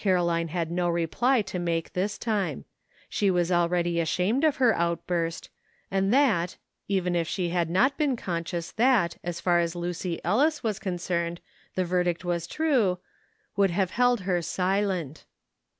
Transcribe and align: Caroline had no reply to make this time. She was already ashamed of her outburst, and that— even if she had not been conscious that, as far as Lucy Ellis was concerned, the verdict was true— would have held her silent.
Caroline 0.01 0.47
had 0.47 0.71
no 0.71 0.89
reply 0.89 1.43
to 1.43 1.59
make 1.59 1.93
this 1.93 2.17
time. 2.17 2.65
She 3.07 3.29
was 3.29 3.51
already 3.51 3.99
ashamed 3.99 4.43
of 4.43 4.55
her 4.55 4.73
outburst, 4.75 5.51
and 5.91 6.11
that— 6.11 6.57
even 6.87 7.15
if 7.15 7.27
she 7.27 7.49
had 7.49 7.69
not 7.69 7.99
been 7.99 8.15
conscious 8.15 8.71
that, 8.71 9.17
as 9.23 9.39
far 9.39 9.59
as 9.59 9.75
Lucy 9.75 10.19
Ellis 10.25 10.63
was 10.63 10.79
concerned, 10.79 11.39
the 11.75 11.85
verdict 11.85 12.25
was 12.25 12.47
true— 12.47 12.97
would 13.55 13.69
have 13.69 13.91
held 13.91 14.21
her 14.21 14.41
silent. 14.41 15.25